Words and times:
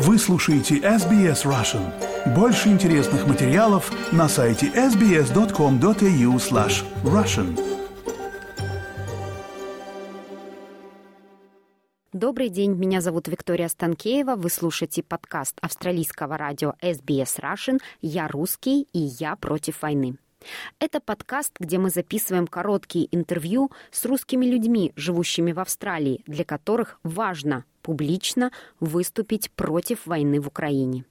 Вы 0.00 0.16
слушаете 0.16 0.76
SBS 0.76 1.44
Russian. 1.44 1.92
Больше 2.32 2.68
интересных 2.68 3.26
материалов 3.26 3.90
на 4.12 4.28
сайте 4.28 4.68
sbs.com.au 4.68 6.36
slash 6.36 6.84
russian. 7.02 7.58
Добрый 12.12 12.48
день, 12.48 12.76
меня 12.76 13.00
зовут 13.00 13.26
Виктория 13.26 13.66
Станкеева. 13.66 14.36
Вы 14.36 14.50
слушаете 14.50 15.02
подкаст 15.02 15.58
австралийского 15.62 16.38
радио 16.38 16.74
SBS 16.80 17.40
Russian 17.40 17.80
«Я 18.00 18.28
русский 18.28 18.86
и 18.92 19.00
я 19.00 19.34
против 19.34 19.82
войны». 19.82 20.16
Это 20.80 21.00
подкаст, 21.00 21.52
где 21.58 21.78
мы 21.78 21.90
записываем 21.90 22.46
короткие 22.46 23.08
интервью 23.10 23.70
с 23.90 24.04
русскими 24.04 24.46
людьми, 24.46 24.92
живущими 24.96 25.52
в 25.52 25.60
Австралии, 25.60 26.22
для 26.26 26.44
которых 26.44 27.00
важно 27.02 27.64
публично 27.82 28.50
выступить 28.80 29.50
против 29.52 30.06
войны 30.06 30.40
в 30.40 30.46
Украине. 30.48 31.04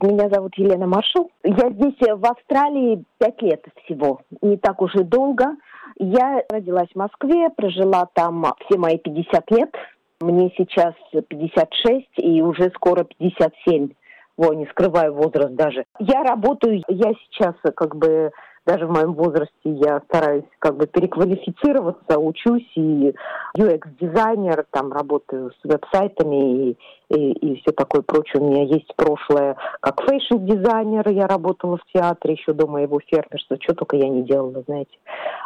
Меня 0.00 0.28
зовут 0.28 0.54
Елена 0.56 0.86
Маршал. 0.86 1.28
Я 1.42 1.70
здесь 1.70 1.96
в 1.98 2.24
Австралии 2.24 3.04
пять 3.18 3.42
лет 3.42 3.64
всего, 3.84 4.20
не 4.42 4.56
так 4.56 4.80
уж 4.80 4.94
и 4.94 5.02
долго. 5.02 5.56
Я 5.96 6.44
родилась 6.50 6.88
в 6.94 6.96
Москве, 6.96 7.50
прожила 7.50 8.06
там 8.14 8.46
все 8.64 8.78
мои 8.78 8.98
50 8.98 9.50
лет. 9.50 9.74
Мне 10.20 10.52
сейчас 10.56 10.94
56 11.12 12.06
и 12.16 12.42
уже 12.42 12.72
скоро 12.74 13.04
57. 13.04 13.90
Во, 14.36 14.52
не 14.52 14.66
скрываю 14.66 15.14
возраст 15.14 15.54
даже. 15.54 15.84
Я 16.00 16.22
работаю, 16.22 16.82
я 16.88 17.12
сейчас 17.30 17.54
как 17.74 17.96
бы 17.96 18.32
даже 18.68 18.86
в 18.86 18.90
моем 18.90 19.14
возрасте 19.14 19.52
я 19.64 20.02
стараюсь 20.08 20.44
как 20.58 20.76
бы 20.76 20.86
переквалифицироваться, 20.86 22.18
учусь 22.18 22.70
и 22.76 23.14
UX-дизайнер, 23.56 24.66
там 24.70 24.92
работаю 24.92 25.52
с 25.52 25.64
веб-сайтами 25.64 26.70
и, 26.70 26.78
и, 27.08 27.32
и 27.32 27.60
все 27.60 27.72
такое 27.72 28.02
прочее. 28.02 28.42
У 28.42 28.50
меня 28.50 28.64
есть 28.64 28.94
прошлое 28.94 29.56
как 29.80 30.02
fashion-дизайнер, 30.02 31.08
я 31.10 31.26
работала 31.26 31.78
в 31.78 31.92
театре 31.92 32.34
еще 32.34 32.52
до 32.52 32.66
моего 32.66 33.00
фермерства, 33.06 33.56
что 33.62 33.74
только 33.74 33.96
я 33.96 34.08
не 34.08 34.22
делала, 34.22 34.62
знаете. 34.66 34.98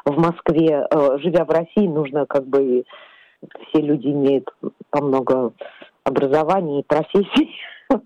В 0.04 0.18
Москве, 0.18 0.86
э, 0.90 1.18
живя 1.18 1.44
в 1.44 1.50
России, 1.50 1.86
нужно 1.86 2.26
как 2.26 2.44
бы 2.44 2.84
все 3.68 3.82
люди 3.82 4.08
имеют 4.08 4.48
по 4.90 5.02
много 5.02 5.52
образований 6.04 6.80
и 6.80 6.84
профессий. 6.84 7.54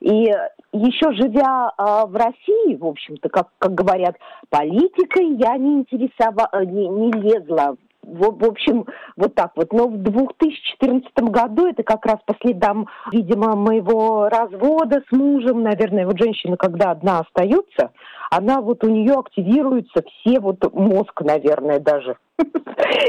И 0.00 0.30
еще 0.72 1.12
живя 1.14 1.72
э, 1.76 2.06
в 2.06 2.14
России, 2.14 2.76
в 2.76 2.86
общем-то, 2.86 3.28
как, 3.28 3.48
как 3.58 3.74
говорят, 3.74 4.16
политикой 4.50 5.36
я 5.36 5.56
не 5.56 5.80
интересовала, 5.80 6.64
не, 6.64 6.86
не 6.88 7.12
лезла. 7.12 7.76
В, 8.02 8.30
в 8.30 8.44
общем, 8.44 8.86
вот 9.16 9.34
так 9.34 9.52
вот. 9.56 9.72
Но 9.72 9.88
в 9.88 9.96
2014 9.96 11.12
году, 11.30 11.66
это 11.66 11.82
как 11.82 12.04
раз 12.06 12.18
по 12.24 12.34
следам, 12.42 12.88
видимо, 13.12 13.56
моего 13.56 14.28
развода 14.28 15.02
с 15.08 15.16
мужем, 15.16 15.62
наверное, 15.62 16.06
вот 16.06 16.18
женщина, 16.18 16.56
когда 16.56 16.90
одна 16.90 17.20
остается, 17.20 17.92
она 18.30 18.60
вот 18.60 18.84
у 18.84 18.88
нее 18.88 19.14
активируются 19.14 20.02
все 20.02 20.40
вот 20.40 20.72
мозг, 20.72 21.20
наверное, 21.22 21.78
даже 21.78 22.16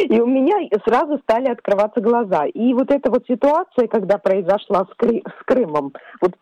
и 0.09 0.19
у 0.19 0.25
меня 0.25 0.57
сразу 0.85 1.17
стали 1.19 1.49
открываться 1.49 2.01
глаза. 2.01 2.45
И 2.45 2.73
вот 2.73 2.91
эта 2.91 3.09
вот 3.09 3.25
ситуация, 3.27 3.87
когда 3.87 4.17
произошла 4.17 4.85
с, 4.85 4.95
Кры 4.95 5.21
с 5.25 5.45
Крымом, 5.45 5.93
вот 6.21 6.33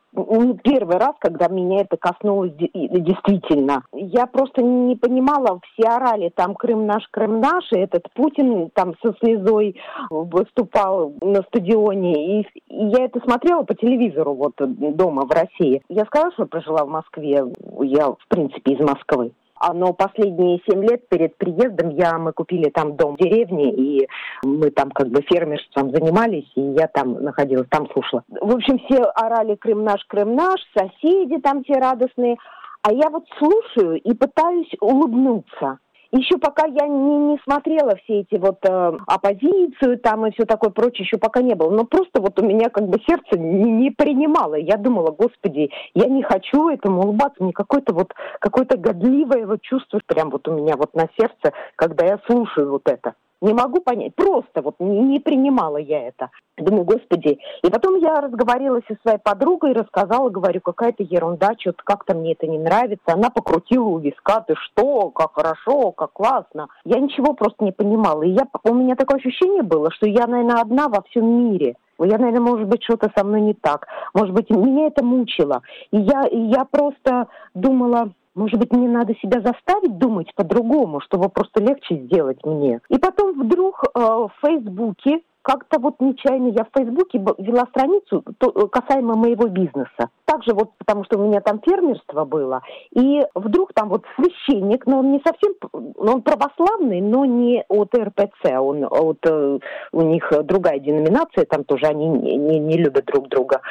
первый 0.63 0.97
раз, 0.97 1.15
когда 1.19 1.47
меня 1.47 1.81
это 1.81 1.97
коснулось 1.97 2.53
действительно. 2.53 3.83
Я 3.93 4.25
просто 4.25 4.61
не 4.63 4.95
понимала, 4.95 5.59
все 5.73 5.87
орали, 5.87 6.31
там 6.35 6.55
Крым 6.55 6.87
наш, 6.87 7.07
Крым 7.11 7.39
наш, 7.39 7.71
и 7.71 7.79
этот 7.79 8.11
Путин 8.13 8.69
там 8.73 8.95
со 9.03 9.13
слезой 9.19 9.79
выступал 10.09 11.13
на 11.21 11.41
стадионе. 11.43 12.41
И, 12.41 12.47
и 12.67 12.85
я 12.87 13.05
это 13.05 13.19
смотрела 13.21 13.63
по 13.63 13.75
телевизору 13.75 14.33
вот 14.33 14.53
дома 14.57 15.25
в 15.25 15.31
России. 15.31 15.81
Я 15.89 16.05
сказала, 16.05 16.31
что 16.33 16.45
прожила 16.45 16.85
в 16.85 16.89
Москве, 16.89 17.43
я 17.81 18.07
в 18.07 18.27
принципе 18.27 18.73
из 18.73 18.79
Москвы. 18.79 19.31
А, 19.59 19.73
но 19.73 19.93
последние 19.93 20.61
семь 20.67 20.83
лет 20.83 21.07
перед 21.09 21.37
приездом 21.37 21.89
я, 21.89 22.17
мы 22.17 22.31
купили 22.31 22.69
там 22.69 22.95
дом 22.95 23.15
в 23.15 23.17
деревне, 23.17 23.73
и 23.73 24.07
мы 24.43 24.71
там 24.71 24.89
как 24.91 25.09
бы 25.09 25.21
фермерством 25.21 25.91
занимались, 25.91 26.49
и 26.55 26.61
я 26.61 26.87
там 26.87 27.21
находилась, 27.21 27.67
там 27.69 27.89
слушала. 27.91 28.23
В 28.29 28.55
общем, 28.55 28.79
все 28.79 29.03
орали 29.15 29.55
«Крым 29.55 29.83
наш, 29.83 30.05
Крым 30.05 30.33
наш», 30.33 30.61
соседи 30.73 31.39
там 31.41 31.63
те 31.63 31.73
радостные. 31.73 32.37
А 32.81 32.93
я 32.93 33.09
вот 33.09 33.25
слушаю 33.37 33.99
и 33.99 34.13
пытаюсь 34.13 34.71
улыбнуться. 34.79 35.79
Еще 36.11 36.39
пока 36.39 36.65
я 36.65 36.87
не, 36.87 37.17
не 37.17 37.39
смотрела 37.43 37.95
все 38.03 38.21
эти 38.21 38.35
вот 38.35 38.57
э, 38.67 38.97
оппозицию 39.05 39.99
там 39.99 40.25
и 40.25 40.31
все 40.31 40.45
такое 40.45 40.71
прочее, 40.71 41.05
еще 41.05 41.17
пока 41.17 41.41
не 41.43 41.53
было. 41.53 41.69
Но 41.69 41.85
просто 41.85 42.19
вот 42.19 42.39
у 42.39 42.45
меня 42.45 42.69
как 42.69 42.87
бы 42.87 42.99
сердце 43.07 43.37
не, 43.37 43.71
не 43.71 43.91
принимало. 43.91 44.55
Я 44.55 44.77
думала, 44.77 45.11
господи, 45.11 45.69
я 45.93 46.07
не 46.07 46.23
хочу 46.23 46.69
этому 46.69 47.01
улыбаться. 47.01 47.43
Мне 47.43 47.53
какое-то 47.53 47.93
вот 47.93 48.13
какое-то 48.39 48.77
годливое 48.77 49.45
вот 49.45 49.61
чувство 49.61 49.99
прям 50.07 50.31
вот 50.31 50.47
у 50.47 50.53
меня 50.53 50.75
вот 50.77 50.95
на 50.95 51.07
сердце, 51.15 51.53
когда 51.75 52.05
я 52.05 52.19
слушаю 52.27 52.71
вот 52.71 52.89
это. 52.89 53.13
Не 53.41 53.53
могу 53.53 53.79
понять, 53.79 54.15
просто 54.15 54.61
вот 54.61 54.75
не, 54.79 55.19
принимала 55.19 55.77
я 55.77 56.07
это. 56.07 56.29
Думаю, 56.57 56.83
господи. 56.83 57.39
И 57.63 57.69
потом 57.69 57.97
я 57.97 58.19
разговорилась 58.19 58.83
со 58.87 58.97
своей 59.01 59.17
подругой, 59.17 59.71
рассказала, 59.71 60.29
говорю, 60.29 60.59
какая-то 60.59 61.03
ерунда, 61.03 61.51
что-то 61.57 61.81
как-то 61.85 62.15
мне 62.15 62.33
это 62.33 62.47
не 62.47 62.59
нравится. 62.59 63.13
Она 63.13 63.29
покрутила 63.29 63.85
у 63.85 63.99
виска, 63.99 64.41
ты 64.41 64.55
что, 64.55 65.09
как 65.11 65.35
хорошо, 65.35 65.91
как 65.93 66.11
классно. 66.11 66.67
Я 66.83 66.99
ничего 66.99 67.33
просто 67.33 67.63
не 67.63 67.71
понимала. 67.71 68.23
И 68.23 68.31
я, 68.31 68.45
у 68.63 68.73
меня 68.73 68.95
такое 68.95 69.19
ощущение 69.19 69.63
было, 69.63 69.89
что 69.91 70.05
я, 70.05 70.27
наверное, 70.27 70.61
одна 70.61 70.89
во 70.89 71.01
всем 71.03 71.25
мире. 71.25 71.75
Я, 71.97 72.17
наверное, 72.17 72.41
может 72.41 72.67
быть, 72.67 72.83
что-то 72.83 73.11
со 73.15 73.23
мной 73.25 73.41
не 73.41 73.53
так. 73.53 73.87
Может 74.13 74.33
быть, 74.33 74.49
меня 74.49 74.87
это 74.87 75.03
мучило. 75.03 75.61
И 75.91 75.97
я, 75.97 76.23
и 76.27 76.39
я 76.39 76.65
просто 76.65 77.27
думала, 77.53 78.11
может 78.35 78.59
быть, 78.59 78.71
мне 78.71 78.87
надо 78.87 79.15
себя 79.15 79.41
заставить 79.41 79.97
думать 79.97 80.33
по-другому, 80.35 81.01
чтобы 81.01 81.29
просто 81.29 81.61
легче 81.61 81.95
сделать 81.95 82.43
мне. 82.45 82.79
И 82.89 82.97
потом 82.97 83.39
вдруг 83.39 83.83
э, 83.83 83.99
в 83.99 84.31
Фейсбуке 84.41 85.21
как-то 85.41 85.79
вот 85.79 85.95
нечаянно 85.99 86.49
я 86.49 86.65
в 86.65 86.77
Фейсбуке 86.77 87.19
вела 87.37 87.65
страницу 87.69 88.23
э, 88.27 88.67
касаемо 88.67 89.15
моего 89.15 89.47
бизнеса. 89.47 90.09
Также 90.25 90.53
вот 90.53 90.71
потому 90.77 91.03
что 91.05 91.17
у 91.17 91.27
меня 91.27 91.41
там 91.41 91.61
фермерство 91.61 92.25
было. 92.25 92.61
И 92.91 93.21
вдруг 93.35 93.73
там 93.73 93.89
вот 93.89 94.05
священник, 94.15 94.85
но 94.85 94.99
он 94.99 95.11
не 95.11 95.21
совсем, 95.25 95.53
он 95.97 96.21
православный, 96.21 97.01
но 97.01 97.25
не 97.25 97.63
от 97.67 97.95
РПЦ, 97.95 98.59
он 98.59 98.85
от, 98.85 99.25
э, 99.25 99.59
у 99.91 100.01
них 100.01 100.31
другая 100.43 100.79
деноминация, 100.79 101.45
там 101.45 101.63
тоже 101.63 101.87
они 101.87 102.07
не, 102.07 102.37
не, 102.37 102.59
не 102.59 102.77
любят 102.77 103.05
друг 103.05 103.29
друга. 103.29 103.61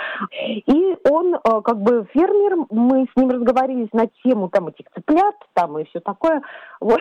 И 0.41 0.97
он 1.11 1.35
э, 1.35 1.39
как 1.62 1.81
бы 1.81 2.06
фермер, 2.12 2.67
мы 2.71 3.06
с 3.12 3.17
ним 3.21 3.31
разговаривали 3.31 3.89
на 3.93 4.06
тему 4.25 4.49
там 4.49 4.69
этих 4.69 4.87
цыплят, 4.95 5.35
там 5.55 5.79
и 5.79 5.85
все 5.85 6.00
такое. 6.00 6.43
Вот. 6.81 7.00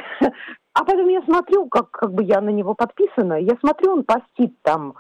А 0.80 0.84
потом 0.84 1.08
я 1.08 1.24
смотрю, 1.24 1.66
как, 1.66 1.90
как 1.90 2.14
бы 2.14 2.24
я 2.24 2.40
на 2.40 2.50
него 2.50 2.76
подписана, 2.76 3.34
я 3.42 3.58
смотрю, 3.60 3.94
он 3.94 4.04
постит 4.04 4.54
там, 4.62 4.94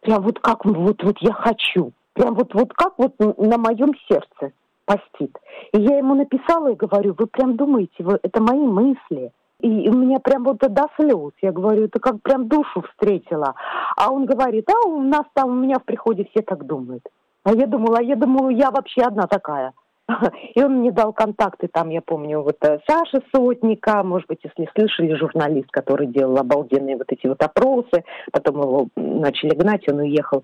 прям 0.00 0.22
вот 0.22 0.38
как 0.38 0.64
вот, 0.64 1.02
вот 1.02 1.16
я 1.18 1.32
хочу, 1.32 1.90
прям 2.12 2.34
вот, 2.34 2.54
вот 2.54 2.72
как 2.72 2.92
вот 2.98 3.18
на 3.18 3.58
моем 3.58 3.94
сердце 4.08 4.52
постит. 4.84 5.36
И 5.72 5.80
я 5.80 5.98
ему 5.98 6.14
написала 6.14 6.70
и 6.70 6.76
говорю, 6.76 7.16
вы 7.18 7.26
прям 7.26 7.56
думаете, 7.56 8.04
вы, 8.04 8.20
это 8.22 8.40
мои 8.40 8.60
мысли. 8.60 9.32
И 9.58 9.88
у 9.88 9.94
меня 9.94 10.20
прям 10.20 10.44
вот 10.44 10.58
до 10.58 10.86
слез. 10.94 11.32
Я 11.42 11.50
говорю, 11.50 11.86
это 11.86 11.98
как 11.98 12.22
прям 12.22 12.46
душу 12.46 12.82
встретила. 12.82 13.54
А 13.96 14.12
он 14.12 14.26
говорит, 14.26 14.68
а 14.70 14.86
у 14.86 15.02
нас 15.02 15.24
там, 15.32 15.50
у 15.50 15.54
меня 15.54 15.80
в 15.80 15.84
приходе 15.84 16.28
все 16.30 16.44
так 16.44 16.64
думают. 16.64 17.02
А 17.42 17.54
я 17.54 17.66
думала, 17.66 18.00
я 18.00 18.14
думала, 18.14 18.50
я 18.50 18.70
вообще 18.70 19.02
одна 19.02 19.26
такая. 19.26 19.72
И 20.54 20.62
он 20.62 20.80
мне 20.80 20.92
дал 20.92 21.12
контакты, 21.12 21.68
там, 21.68 21.88
я 21.90 22.02
помню, 22.02 22.42
вот 22.42 22.56
э, 22.62 22.78
Саша 22.88 23.22
Сотника, 23.34 24.02
может 24.02 24.28
быть, 24.28 24.40
если 24.42 24.68
слышали, 24.76 25.14
журналист, 25.14 25.70
который 25.70 26.06
делал 26.06 26.36
обалденные 26.38 26.96
вот 26.96 27.06
эти 27.08 27.26
вот 27.26 27.42
опросы, 27.42 28.04
потом 28.30 28.60
его 28.60 28.88
начали 28.96 29.54
гнать, 29.54 29.88
он 29.88 30.00
уехал. 30.00 30.42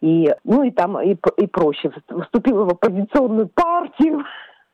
И, 0.00 0.30
ну 0.44 0.62
и 0.62 0.70
там 0.70 1.00
и, 1.00 1.16
и 1.36 1.46
проще. 1.46 1.90
Вступил 2.24 2.64
в 2.64 2.72
оппозиционную 2.72 3.48
партию, 3.48 4.24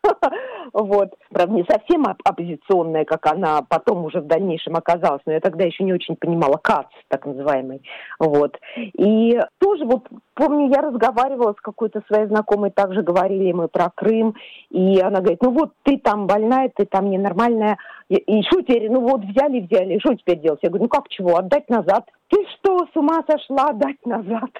Вот. 0.72 1.14
Правда, 1.30 1.54
не 1.54 1.64
совсем 1.64 2.04
оппозиционная, 2.24 3.04
как 3.04 3.26
она 3.26 3.62
потом 3.62 4.04
уже 4.04 4.20
в 4.20 4.26
дальнейшем 4.26 4.76
оказалась, 4.76 5.22
но 5.26 5.32
я 5.32 5.40
тогда 5.40 5.64
еще 5.64 5.82
не 5.84 5.92
очень 5.92 6.16
понимала 6.16 6.58
КАЦ, 6.58 6.86
так 7.08 7.26
называемый. 7.26 7.82
Вот. 8.18 8.58
И 8.76 9.38
тоже 9.58 9.84
вот 9.84 10.08
помню, 10.34 10.68
я 10.68 10.82
разговаривала 10.82 11.52
с 11.52 11.60
какой-то 11.60 12.02
своей 12.06 12.26
знакомой, 12.26 12.70
также 12.70 13.02
говорили 13.02 13.52
мы 13.52 13.68
про 13.68 13.90
Крым, 13.94 14.34
и 14.70 15.00
она 15.00 15.20
говорит, 15.20 15.42
ну 15.42 15.50
вот 15.50 15.72
ты 15.82 15.98
там 15.98 16.26
больная, 16.26 16.70
ты 16.74 16.86
там 16.86 17.10
ненормальная, 17.10 17.76
и 18.08 18.42
что 18.42 18.62
теперь, 18.62 18.90
ну 18.90 19.00
вот 19.00 19.22
взяли, 19.22 19.60
взяли, 19.60 19.98
что 19.98 20.14
теперь 20.14 20.40
делать? 20.40 20.60
Я 20.62 20.70
говорю, 20.70 20.84
ну 20.84 20.88
как 20.88 21.08
чего, 21.08 21.36
отдать 21.36 21.68
назад? 21.68 22.08
Ты 22.28 22.44
что, 22.54 22.86
с 22.86 22.96
ума 22.96 23.24
сошла, 23.28 23.70
отдать 23.70 24.04
назад? 24.04 24.50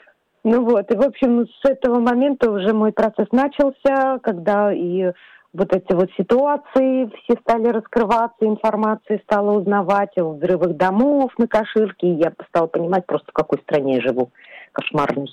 Ну 0.45 0.65
вот, 0.65 0.91
и 0.91 0.97
в 0.97 1.03
общем 1.03 1.47
с 1.47 1.69
этого 1.69 1.99
момента 1.99 2.51
уже 2.51 2.73
мой 2.73 2.93
процесс 2.93 3.27
начался, 3.33 4.19
когда 4.23 4.73
и 4.73 5.13
вот 5.53 5.75
эти 5.75 5.93
вот 5.93 6.11
ситуации, 6.17 7.11
все 7.23 7.41
стали 7.41 7.69
раскрываться, 7.69 8.47
информация 8.47 9.19
стала 9.25 9.59
узнавать 9.59 10.17
о 10.19 10.35
взрывах 10.35 10.77
домов 10.77 11.33
на 11.39 11.49
Каширке, 11.49 12.07
и 12.07 12.21
я 12.21 12.33
стала 12.49 12.67
понимать 12.67 13.07
просто, 13.07 13.31
в 13.31 13.35
какой 13.35 13.59
стране 13.61 13.97
я 13.97 14.01
живу 14.03 14.31
кошмарной, 14.73 15.29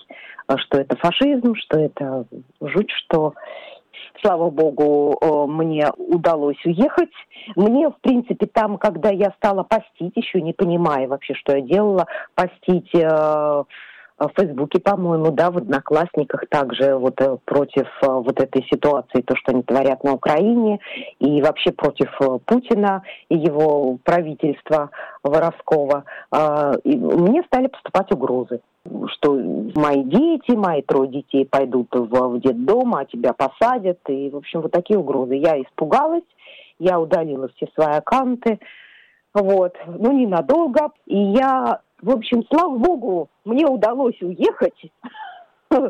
что 0.57 0.79
это 0.79 0.95
фашизм, 0.97 1.53
что 1.55 1.79
это 1.79 2.25
жуть, 2.61 2.89
что 2.91 3.33
слава 4.21 4.49
богу, 4.49 5.47
мне 5.47 5.89
удалось 5.97 6.63
уехать. 6.65 7.11
Мне, 7.55 7.89
в 7.89 7.97
принципе, 8.01 8.47
там, 8.47 8.77
когда 8.77 9.09
я 9.09 9.31
стала 9.37 9.63
постить, 9.63 10.13
еще 10.15 10.41
не 10.41 10.53
понимая 10.53 11.07
вообще, 11.07 11.33
что 11.35 11.55
я 11.55 11.61
делала, 11.61 12.07
постить 12.33 12.89
э, 12.93 13.63
в 14.17 14.31
Фейсбуке, 14.37 14.79
по-моему, 14.79 15.31
да, 15.31 15.51
в 15.51 15.57
Одноклассниках 15.57 16.45
также 16.49 16.95
вот 16.95 17.19
э, 17.19 17.37
против 17.43 17.87
э, 18.01 18.07
вот 18.07 18.39
этой 18.39 18.65
ситуации, 18.71 19.21
то, 19.21 19.35
что 19.35 19.51
они 19.51 19.61
творят 19.61 20.03
на 20.05 20.13
Украине, 20.13 20.79
и 21.19 21.41
вообще 21.41 21.71
против 21.71 22.09
э, 22.21 22.39
Путина 22.45 23.03
и 23.27 23.35
его 23.35 23.97
правительства 24.03 24.89
воровского. 25.21 26.05
А, 26.31 26.73
и 26.83 26.95
мне 26.95 27.43
стали 27.43 27.67
поступать 27.67 28.11
угрозы 28.11 28.61
что 29.07 29.33
мои 29.75 30.03
дети, 30.03 30.51
мои 30.51 30.83
трое 30.83 31.09
детей 31.09 31.43
пойдут 31.43 31.87
в, 31.91 32.07
в 32.07 32.39
детдом, 32.39 32.93
а 32.93 33.05
тебя 33.05 33.33
посадят. 33.33 33.97
И, 34.07 34.29
в 34.29 34.37
общем, 34.37 34.61
вот 34.61 34.71
такие 34.71 34.99
угрозы. 34.99 35.35
Я 35.35 35.59
испугалась, 35.59 36.23
я 36.77 36.99
удалила 36.99 37.49
все 37.55 37.67
свои 37.73 37.95
аккаунты, 37.95 38.59
вот, 39.41 39.75
ну, 39.85 40.11
ненадолго. 40.11 40.91
И 41.05 41.17
я 41.17 41.81
в 42.01 42.11
общем, 42.11 42.43
слава 42.51 42.77
богу, 42.77 43.29
мне 43.45 43.65
удалось 43.65 44.21
уехать. 44.21 44.91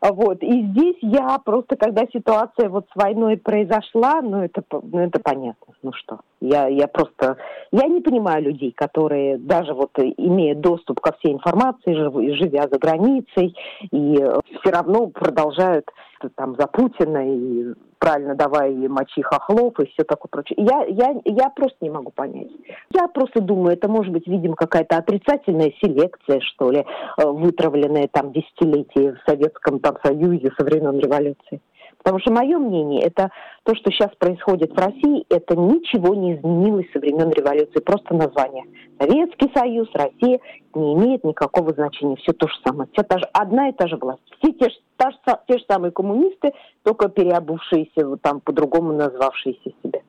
Вот. 0.00 0.42
И 0.42 0.66
здесь 0.66 0.96
я 1.00 1.38
просто, 1.38 1.76
когда 1.76 2.02
ситуация 2.12 2.68
вот 2.68 2.86
с 2.92 2.96
войной 2.96 3.38
произошла, 3.38 4.20
ну 4.20 4.42
это, 4.42 4.62
ну 4.70 4.98
это 4.98 5.18
понятно. 5.18 5.72
Ну 5.82 5.92
что, 5.94 6.18
я, 6.42 6.66
я 6.66 6.88
просто, 6.88 7.38
я 7.72 7.86
не 7.86 8.02
понимаю 8.02 8.42
людей, 8.42 8.72
которые 8.72 9.38
даже 9.38 9.72
вот 9.72 9.92
имея 9.98 10.54
доступ 10.54 11.00
ко 11.00 11.14
всей 11.16 11.32
информации, 11.32 11.94
живя 12.34 12.68
за 12.70 12.78
границей, 12.78 13.56
и 13.92 14.14
все 14.60 14.70
равно 14.70 15.06
продолжают 15.06 15.88
там 16.34 16.56
за 16.58 16.66
Путина 16.66 17.26
и 17.26 17.74
правильно 18.04 18.34
давай 18.34 18.70
мочи 18.88 19.22
хохлов 19.22 19.80
и 19.80 19.86
все 19.86 20.04
такое 20.04 20.28
прочее. 20.30 20.56
Я, 20.58 20.84
я, 20.88 21.14
я 21.24 21.48
просто 21.48 21.78
не 21.80 21.88
могу 21.88 22.10
понять. 22.10 22.50
Я 22.92 23.08
просто 23.08 23.40
думаю, 23.40 23.72
это 23.72 23.88
может 23.88 24.12
быть, 24.12 24.26
видимо, 24.26 24.56
какая-то 24.56 24.98
отрицательная 24.98 25.72
селекция, 25.82 26.40
что 26.40 26.70
ли, 26.70 26.80
э, 26.80 27.24
вытравленная 27.24 28.08
там 28.12 28.32
десятилетия 28.32 29.14
в 29.14 29.30
Советском 29.30 29.80
там, 29.80 29.96
Союзе 30.04 30.52
со 30.58 30.64
времен 30.66 30.98
революции. 30.98 31.62
Потому 32.04 32.20
что 32.20 32.32
мое 32.32 32.58
мнение, 32.58 33.02
это 33.02 33.30
то, 33.62 33.74
что 33.74 33.90
сейчас 33.90 34.10
происходит 34.18 34.72
в 34.72 34.78
России, 34.78 35.24
это 35.30 35.56
ничего 35.56 36.14
не 36.14 36.34
изменилось 36.34 36.86
со 36.92 37.00
времен 37.00 37.30
революции, 37.30 37.80
просто 37.80 38.14
название. 38.14 38.64
Советский 39.00 39.50
Союз, 39.56 39.88
Россия 39.94 40.38
не 40.74 40.92
имеет 40.94 41.24
никакого 41.24 41.72
значения, 41.72 42.16
все 42.16 42.34
то 42.34 42.46
же 42.46 42.54
самое. 42.62 42.90
Все 42.92 43.04
та 43.04 43.18
же, 43.18 43.24
одна 43.32 43.70
и 43.70 43.72
та 43.72 43.86
же 43.86 43.96
власть. 43.96 44.20
Все 44.38 44.52
те, 44.52 44.68
та 44.98 45.12
же, 45.12 45.16
те 45.48 45.56
же 45.56 45.64
самые 45.66 45.92
коммунисты, 45.92 46.52
только 46.82 47.08
переобувшиеся, 47.08 48.06
вот 48.06 48.20
там 48.20 48.40
по-другому 48.40 48.92
назвавшиеся 48.92 49.72
себя. 49.82 50.00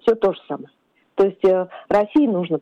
Все 0.00 0.14
то 0.14 0.32
же 0.32 0.40
самое. 0.48 0.70
То 1.16 1.26
есть 1.26 1.44
э, 1.44 1.68
России 1.90 2.26
нужно 2.26 2.60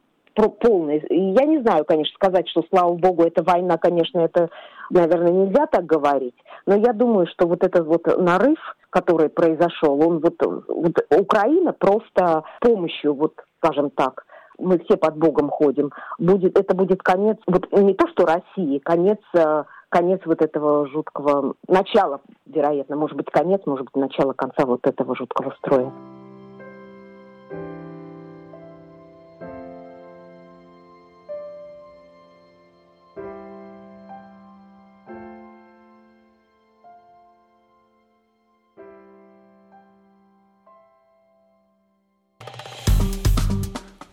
полное. 0.49 1.03
Я 1.11 1.45
не 1.45 1.61
знаю, 1.61 1.85
конечно, 1.85 2.15
сказать, 2.15 2.49
что, 2.49 2.65
слава 2.71 2.95
богу, 2.95 3.23
эта 3.23 3.43
война, 3.43 3.77
конечно, 3.77 4.21
это, 4.21 4.49
наверное, 4.91 5.33
нельзя 5.33 5.67
так 5.67 5.87
говорить, 5.87 6.35
но 6.67 6.77
я 6.77 6.93
думаю, 6.93 7.27
что 7.27 7.47
вот 7.47 7.65
этот 7.65 7.87
вот 7.87 8.07
нарыв, 8.19 8.59
который 8.91 9.29
произошел, 9.29 10.01
он 10.07 10.21
вот, 10.21 10.35
вот 10.69 10.93
Украина 11.11 11.73
просто 11.73 12.45
помощью, 12.61 13.15
вот, 13.15 13.35
скажем 13.59 13.91
так, 13.91 14.25
мы 14.59 14.79
все 14.81 14.97
под 14.97 15.17
Богом 15.17 15.49
ходим, 15.49 15.91
будет, 16.19 16.59
это 16.59 16.75
будет 16.75 17.03
конец, 17.03 17.39
вот 17.47 17.71
не 17.73 17.95
то, 17.95 18.07
что 18.09 18.27
России, 18.27 18.79
конец 18.79 19.19
э, 19.35 19.65
конец 19.91 20.21
вот 20.25 20.41
этого 20.41 20.87
жуткого 20.87 21.55
начала, 21.69 22.21
вероятно, 22.47 22.97
может 22.97 23.17
быть, 23.17 23.31
конец, 23.31 23.61
может 23.67 23.87
быть, 23.87 23.97
начало 23.97 24.33
конца 24.33 24.65
вот 24.65 24.87
этого 24.87 25.15
жуткого 25.17 25.55
строя. 25.59 25.93